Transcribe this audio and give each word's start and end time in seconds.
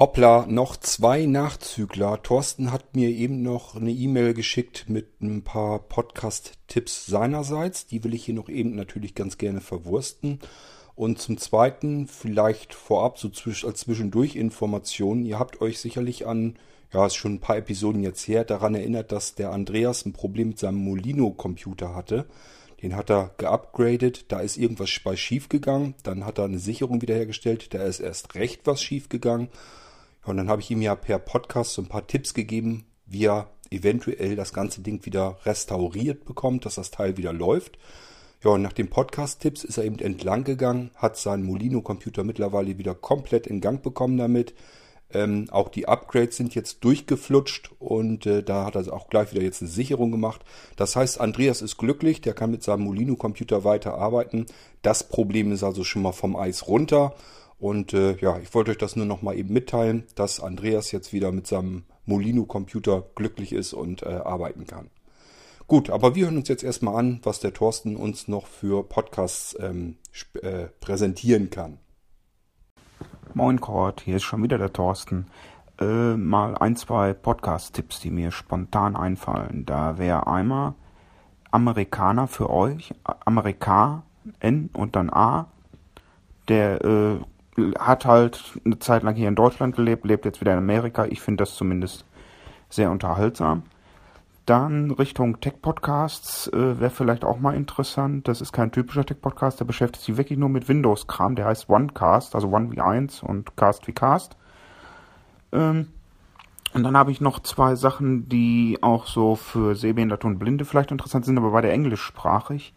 Hoppla, 0.00 0.46
noch 0.46 0.76
zwei 0.76 1.26
Nachzügler. 1.26 2.22
Thorsten 2.22 2.70
hat 2.70 2.94
mir 2.94 3.08
eben 3.08 3.42
noch 3.42 3.74
eine 3.74 3.90
E-Mail 3.90 4.32
geschickt 4.32 4.84
mit 4.86 5.20
ein 5.20 5.42
paar 5.42 5.80
Podcast-Tipps 5.80 7.06
seinerseits. 7.06 7.88
Die 7.88 8.04
will 8.04 8.14
ich 8.14 8.24
hier 8.24 8.34
noch 8.34 8.48
eben 8.48 8.76
natürlich 8.76 9.16
ganz 9.16 9.38
gerne 9.38 9.60
verwursten. 9.60 10.38
Und 10.94 11.18
zum 11.18 11.36
Zweiten 11.36 12.06
vielleicht 12.06 12.74
vorab 12.74 13.18
so 13.18 13.28
als 13.66 13.80
zwischendurch 13.80 14.36
Informationen. 14.36 15.24
Ihr 15.24 15.40
habt 15.40 15.60
euch 15.60 15.80
sicherlich 15.80 16.28
an, 16.28 16.54
ja, 16.92 17.04
ist 17.04 17.16
schon 17.16 17.34
ein 17.34 17.40
paar 17.40 17.56
Episoden 17.56 18.04
jetzt 18.04 18.28
her, 18.28 18.44
daran 18.44 18.76
erinnert, 18.76 19.10
dass 19.10 19.34
der 19.34 19.50
Andreas 19.50 20.06
ein 20.06 20.12
Problem 20.12 20.50
mit 20.50 20.60
seinem 20.60 20.78
Molino-Computer 20.78 21.96
hatte. 21.96 22.26
Den 22.82 22.94
hat 22.94 23.10
er 23.10 23.32
geupgradet, 23.36 24.26
da 24.30 24.38
ist 24.38 24.58
irgendwas 24.58 24.90
bei 25.02 25.16
schief 25.16 25.48
gegangen. 25.48 25.96
Dann 26.04 26.24
hat 26.24 26.38
er 26.38 26.44
eine 26.44 26.60
Sicherung 26.60 27.02
wiederhergestellt, 27.02 27.74
da 27.74 27.82
ist 27.82 27.98
erst 27.98 28.36
recht 28.36 28.60
was 28.64 28.80
schief 28.80 29.08
gegangen. 29.08 29.48
Und 30.28 30.36
dann 30.36 30.48
habe 30.48 30.60
ich 30.60 30.70
ihm 30.70 30.82
ja 30.82 30.94
per 30.94 31.18
Podcast 31.18 31.72
so 31.72 31.82
ein 31.82 31.88
paar 31.88 32.06
Tipps 32.06 32.34
gegeben, 32.34 32.84
wie 33.06 33.24
er 33.24 33.50
eventuell 33.70 34.36
das 34.36 34.52
ganze 34.52 34.82
Ding 34.82 35.04
wieder 35.04 35.38
restauriert 35.44 36.24
bekommt, 36.24 36.66
dass 36.66 36.76
das 36.76 36.90
Teil 36.90 37.16
wieder 37.16 37.32
läuft. 37.32 37.78
Ja, 38.44 38.50
und 38.50 38.62
nach 38.62 38.72
den 38.72 38.88
Podcast-Tipps 38.88 39.64
ist 39.64 39.78
er 39.78 39.84
eben 39.84 39.98
entlang 39.98 40.44
gegangen, 40.44 40.90
hat 40.94 41.16
seinen 41.16 41.44
Molino-Computer 41.44 42.22
mittlerweile 42.22 42.78
wieder 42.78 42.94
komplett 42.94 43.46
in 43.46 43.60
Gang 43.60 43.82
bekommen 43.82 44.16
damit. 44.16 44.54
Ähm, 45.10 45.46
auch 45.50 45.70
die 45.70 45.88
Upgrades 45.88 46.36
sind 46.36 46.54
jetzt 46.54 46.84
durchgeflutscht 46.84 47.70
und 47.78 48.26
äh, 48.26 48.42
da 48.42 48.66
hat 48.66 48.76
er 48.76 48.92
auch 48.92 49.08
gleich 49.08 49.32
wieder 49.32 49.42
jetzt 49.42 49.62
eine 49.62 49.70
Sicherung 49.70 50.10
gemacht. 50.10 50.42
Das 50.76 50.94
heißt, 50.94 51.20
Andreas 51.20 51.62
ist 51.62 51.78
glücklich, 51.78 52.20
der 52.20 52.34
kann 52.34 52.50
mit 52.50 52.62
seinem 52.62 52.84
Molino-Computer 52.84 53.64
weiterarbeiten. 53.64 54.46
Das 54.82 55.08
Problem 55.08 55.50
ist 55.50 55.64
also 55.64 55.82
schon 55.82 56.02
mal 56.02 56.12
vom 56.12 56.36
Eis 56.36 56.68
runter. 56.68 57.14
Und 57.58 57.92
äh, 57.92 58.16
ja, 58.18 58.38
ich 58.38 58.54
wollte 58.54 58.70
euch 58.70 58.78
das 58.78 58.96
nur 58.96 59.06
noch 59.06 59.22
mal 59.22 59.36
eben 59.36 59.52
mitteilen, 59.52 60.04
dass 60.14 60.40
Andreas 60.40 60.92
jetzt 60.92 61.12
wieder 61.12 61.32
mit 61.32 61.46
seinem 61.46 61.84
Molino-Computer 62.06 63.04
glücklich 63.14 63.52
ist 63.52 63.72
und 63.72 64.02
äh, 64.02 64.06
arbeiten 64.06 64.66
kann. 64.66 64.90
Gut, 65.66 65.90
aber 65.90 66.14
wir 66.14 66.26
hören 66.26 66.38
uns 66.38 66.48
jetzt 66.48 66.62
erstmal 66.62 66.96
an, 66.96 67.20
was 67.24 67.40
der 67.40 67.52
Thorsten 67.52 67.96
uns 67.96 68.28
noch 68.28 68.46
für 68.46 68.88
Podcasts 68.88 69.56
ähm, 69.60 69.96
äh, 70.40 70.68
präsentieren 70.80 71.50
kann. 71.50 71.78
Moin 73.34 73.60
Kurt, 73.60 74.00
hier 74.00 74.16
ist 74.16 74.22
schon 74.22 74.42
wieder 74.42 74.56
der 74.56 74.72
Thorsten. 74.72 75.26
Äh, 75.78 76.16
mal 76.16 76.56
ein, 76.56 76.76
zwei 76.76 77.12
Podcast-Tipps, 77.12 78.00
die 78.00 78.10
mir 78.10 78.30
spontan 78.30 78.96
einfallen. 78.96 79.66
Da 79.66 79.98
wäre 79.98 80.26
einmal 80.26 80.74
Amerikaner 81.50 82.28
für 82.28 82.48
euch, 82.48 82.94
Amerika, 83.04 84.04
N 84.40 84.70
und 84.72 84.96
dann 84.96 85.10
A. 85.10 85.52
Der 86.48 86.82
äh, 86.82 87.18
hat 87.78 88.04
halt 88.04 88.58
eine 88.64 88.78
Zeit 88.78 89.02
lang 89.02 89.14
hier 89.14 89.28
in 89.28 89.34
Deutschland 89.34 89.76
gelebt, 89.76 90.04
lebt 90.04 90.24
jetzt 90.24 90.40
wieder 90.40 90.52
in 90.52 90.58
Amerika. 90.58 91.06
Ich 91.06 91.20
finde 91.20 91.42
das 91.42 91.54
zumindest 91.54 92.04
sehr 92.68 92.90
unterhaltsam. 92.90 93.64
Dann 94.46 94.90
Richtung 94.90 95.40
Tech-Podcasts 95.40 96.48
äh, 96.48 96.80
wäre 96.80 96.90
vielleicht 96.90 97.24
auch 97.24 97.38
mal 97.38 97.54
interessant. 97.54 98.28
Das 98.28 98.40
ist 98.40 98.52
kein 98.52 98.72
typischer 98.72 99.04
Tech-Podcast, 99.04 99.60
der 99.60 99.66
beschäftigt 99.66 100.04
sich 100.04 100.16
wirklich 100.16 100.38
nur 100.38 100.48
mit 100.48 100.68
Windows-Kram. 100.68 101.34
Der 101.34 101.44
heißt 101.44 101.68
OneCast, 101.68 102.34
also 102.34 102.48
One 102.48 102.72
wie 102.72 102.80
1 102.80 103.22
und 103.22 103.56
Cast 103.56 103.86
wie 103.86 103.92
Cast. 103.92 104.36
Ähm, 105.52 105.88
und 106.72 106.82
dann 106.82 106.96
habe 106.96 107.10
ich 107.10 107.20
noch 107.20 107.40
zwei 107.40 107.74
Sachen, 107.74 108.28
die 108.28 108.78
auch 108.80 109.06
so 109.06 109.36
für 109.36 109.74
Sehbehinderte 109.74 110.26
und 110.26 110.38
Blinde 110.38 110.64
vielleicht 110.64 110.92
interessant 110.92 111.24
sind, 111.24 111.36
aber 111.36 111.50
beide 111.50 111.70
englischsprachig. 111.70 112.74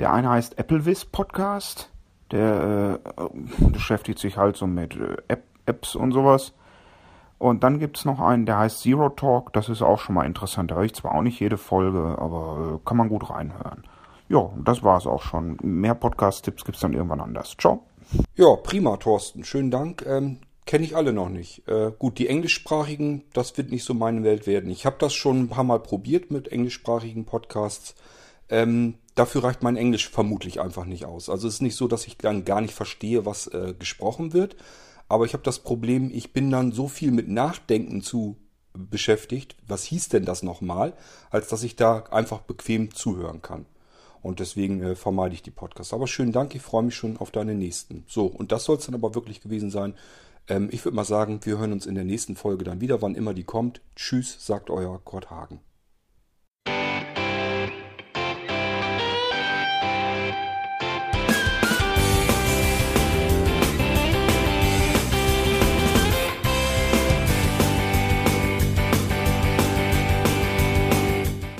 Der 0.00 0.12
eine 0.12 0.28
heißt 0.30 0.58
Applevis 0.58 1.06
Podcast. 1.06 1.90
Der 2.30 3.00
äh, 3.06 3.68
beschäftigt 3.70 4.18
sich 4.18 4.36
halt 4.36 4.56
so 4.56 4.66
mit 4.66 4.96
äh, 4.96 5.16
App 5.28 5.44
Apps 5.68 5.94
und 5.94 6.12
sowas. 6.12 6.52
Und 7.38 7.62
dann 7.62 7.78
gibt 7.78 7.98
es 7.98 8.04
noch 8.04 8.20
einen, 8.20 8.46
der 8.46 8.58
heißt 8.58 8.80
Zero 8.80 9.10
Talk. 9.10 9.52
Das 9.52 9.68
ist 9.68 9.82
auch 9.82 10.00
schon 10.00 10.14
mal 10.14 10.26
interessant. 10.26 10.70
Da 10.70 10.76
höre 10.76 10.84
ich 10.84 10.94
zwar 10.94 11.14
auch 11.14 11.22
nicht 11.22 11.38
jede 11.38 11.58
Folge, 11.58 12.16
aber 12.18 12.80
äh, 12.82 12.88
kann 12.88 12.96
man 12.96 13.08
gut 13.08 13.30
reinhören. 13.30 13.84
Ja, 14.28 14.50
das 14.64 14.82
war 14.82 14.98
es 14.98 15.06
auch 15.06 15.22
schon. 15.22 15.56
Mehr 15.62 15.94
Podcast-Tipps 15.94 16.64
gibt 16.64 16.76
es 16.76 16.82
dann 16.82 16.94
irgendwann 16.94 17.20
anders. 17.20 17.54
Ciao. 17.56 17.84
Ja, 18.34 18.56
prima, 18.56 18.96
Thorsten. 18.96 19.44
Schönen 19.44 19.70
Dank. 19.70 20.04
Ähm, 20.06 20.38
Kenne 20.68 20.84
ich 20.84 20.94
alle 20.94 21.14
noch 21.14 21.30
nicht. 21.30 21.66
Äh, 21.66 21.92
gut, 21.98 22.18
die 22.18 22.28
englischsprachigen, 22.28 23.22
das 23.32 23.56
wird 23.56 23.70
nicht 23.70 23.84
so 23.84 23.94
meine 23.94 24.22
Welt 24.22 24.46
werden. 24.46 24.70
Ich 24.70 24.84
habe 24.84 24.96
das 24.98 25.14
schon 25.14 25.40
ein 25.40 25.48
paar 25.48 25.64
Mal 25.64 25.80
probiert 25.80 26.30
mit 26.30 26.52
englischsprachigen 26.52 27.24
Podcasts. 27.24 27.94
Ähm, 28.50 28.96
dafür 29.18 29.44
reicht 29.44 29.62
mein 29.62 29.76
Englisch 29.76 30.08
vermutlich 30.08 30.60
einfach 30.60 30.84
nicht 30.84 31.04
aus. 31.04 31.28
Also 31.28 31.48
es 31.48 31.54
ist 31.54 31.62
nicht 31.62 31.76
so, 31.76 31.88
dass 31.88 32.06
ich 32.06 32.16
dann 32.18 32.44
gar 32.44 32.60
nicht 32.60 32.74
verstehe, 32.74 33.26
was 33.26 33.48
äh, 33.48 33.74
gesprochen 33.78 34.32
wird. 34.32 34.56
Aber 35.08 35.24
ich 35.24 35.32
habe 35.32 35.42
das 35.42 35.60
Problem, 35.60 36.10
ich 36.12 36.32
bin 36.32 36.50
dann 36.50 36.72
so 36.72 36.86
viel 36.86 37.10
mit 37.10 37.28
Nachdenken 37.28 38.02
zu 38.02 38.36
beschäftigt, 38.74 39.56
was 39.66 39.84
hieß 39.84 40.10
denn 40.10 40.24
das 40.24 40.42
nochmal, 40.42 40.92
als 41.30 41.48
dass 41.48 41.62
ich 41.62 41.76
da 41.76 42.04
einfach 42.10 42.40
bequem 42.40 42.94
zuhören 42.94 43.42
kann. 43.42 43.66
Und 44.22 44.40
deswegen 44.40 44.82
äh, 44.82 44.94
vermeide 44.94 45.34
ich 45.34 45.42
die 45.42 45.50
Podcasts. 45.50 45.94
Aber 45.94 46.06
schönen 46.06 46.32
Dank, 46.32 46.54
ich 46.54 46.62
freue 46.62 46.82
mich 46.82 46.94
schon 46.94 47.16
auf 47.16 47.30
deine 47.30 47.54
nächsten. 47.54 48.04
So, 48.06 48.26
und 48.26 48.52
das 48.52 48.64
soll 48.64 48.76
es 48.76 48.86
dann 48.86 48.94
aber 48.94 49.14
wirklich 49.14 49.40
gewesen 49.40 49.70
sein. 49.70 49.94
Ähm, 50.48 50.68
ich 50.70 50.84
würde 50.84 50.96
mal 50.96 51.04
sagen, 51.04 51.40
wir 51.44 51.58
hören 51.58 51.72
uns 51.72 51.86
in 51.86 51.94
der 51.94 52.04
nächsten 52.04 52.36
Folge 52.36 52.64
dann 52.64 52.80
wieder, 52.80 53.00
wann 53.00 53.14
immer 53.14 53.34
die 53.34 53.44
kommt. 53.44 53.80
Tschüss, 53.96 54.44
sagt 54.44 54.70
euer 54.70 55.00
Kurt 55.04 55.30
Hagen. 55.30 55.60